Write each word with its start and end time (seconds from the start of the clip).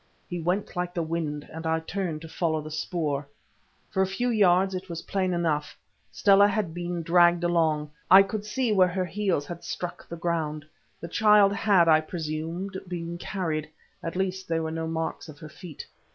He 0.27 0.39
went 0.39 0.75
like 0.75 0.95
the 0.95 1.03
wind, 1.03 1.47
and 1.53 1.67
I 1.67 1.79
turned 1.79 2.23
to 2.23 2.27
follow 2.27 2.59
the 2.59 2.71
spoor. 2.71 3.27
For 3.91 4.01
a 4.01 4.07
few 4.07 4.29
yards 4.31 4.73
it 4.73 4.89
was 4.89 5.03
plain 5.03 5.31
enough—Stella 5.31 6.47
had 6.47 6.73
been 6.73 7.03
dragged 7.03 7.43
along. 7.43 7.91
I 8.09 8.23
could 8.23 8.43
see 8.43 8.71
where 8.71 8.87
her 8.87 9.05
heels 9.05 9.45
had 9.45 9.63
struck 9.63 10.09
the 10.09 10.17
ground; 10.17 10.65
the 10.99 11.07
child 11.07 11.53
had, 11.53 11.87
I 11.87 12.01
presumed, 12.01 12.81
been 12.87 13.19
carried—at 13.19 14.15
least 14.15 14.47
there 14.47 14.63
were 14.63 14.71
no 14.71 14.87
marks 14.87 15.29
of 15.29 15.37
her 15.37 15.49
feet. 15.49 15.85